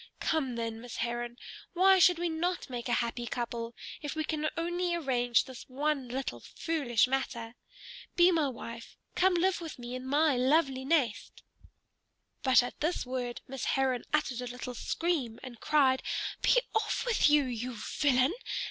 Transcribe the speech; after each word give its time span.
Come, 0.19 0.55
then, 0.55 0.81
Miss 0.81 0.95
Heron, 0.95 1.37
why 1.73 1.99
should 1.99 2.17
we 2.17 2.27
not 2.27 2.71
make 2.71 2.89
a 2.89 2.93
happy 3.05 3.27
couple, 3.27 3.75
if 4.01 4.15
we 4.15 4.23
can 4.23 4.49
only 4.57 4.95
arrange 4.95 5.45
this 5.45 5.69
one 5.69 6.07
little 6.09 6.39
foolish 6.39 7.05
matter? 7.07 7.53
Be 8.15 8.31
my 8.31 8.47
wife: 8.49 8.97
come 9.13 9.35
live 9.35 9.61
with 9.61 9.77
me 9.77 9.93
in 9.93 10.07
my 10.07 10.35
lovely 10.37 10.85
nest." 10.85 11.43
But 12.41 12.63
at 12.63 12.79
this 12.79 13.05
word 13.05 13.41
Miss 13.47 13.65
Heron 13.77 14.05
uttered 14.11 14.41
a 14.41 14.47
little 14.47 14.73
scream 14.73 15.39
and 15.43 15.59
cried, 15.61 16.01
"Be 16.41 16.59
off 16.73 17.05
with 17.05 17.29
you, 17.29 17.43
you 17.43 17.73
villain! 17.75 18.33